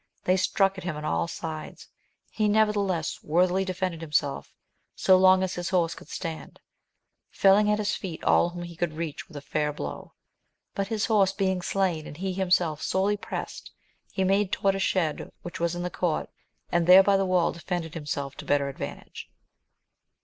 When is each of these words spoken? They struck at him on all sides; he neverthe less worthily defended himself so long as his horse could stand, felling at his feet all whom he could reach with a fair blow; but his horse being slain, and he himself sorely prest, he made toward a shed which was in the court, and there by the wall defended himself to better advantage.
They 0.23 0.35
struck 0.35 0.79
at 0.79 0.83
him 0.83 0.97
on 0.97 1.05
all 1.05 1.27
sides; 1.27 1.87
he 2.31 2.47
neverthe 2.49 2.75
less 2.75 3.21
worthily 3.21 3.63
defended 3.63 4.01
himself 4.01 4.51
so 4.95 5.15
long 5.15 5.43
as 5.43 5.53
his 5.53 5.69
horse 5.69 5.93
could 5.93 6.09
stand, 6.09 6.59
felling 7.29 7.69
at 7.69 7.77
his 7.77 7.93
feet 7.95 8.23
all 8.23 8.49
whom 8.49 8.63
he 8.63 8.75
could 8.75 8.93
reach 8.93 9.27
with 9.27 9.37
a 9.37 9.41
fair 9.41 9.71
blow; 9.71 10.13
but 10.73 10.87
his 10.87 11.05
horse 11.05 11.33
being 11.33 11.61
slain, 11.61 12.07
and 12.07 12.17
he 12.17 12.33
himself 12.33 12.81
sorely 12.81 13.15
prest, 13.15 13.69
he 14.11 14.23
made 14.23 14.51
toward 14.51 14.73
a 14.73 14.79
shed 14.79 15.31
which 15.43 15.59
was 15.59 15.75
in 15.75 15.83
the 15.83 15.91
court, 15.91 16.31
and 16.71 16.87
there 16.87 17.03
by 17.03 17.15
the 17.15 17.23
wall 17.27 17.51
defended 17.51 17.93
himself 17.93 18.33
to 18.37 18.43
better 18.45 18.69
advantage. 18.69 19.29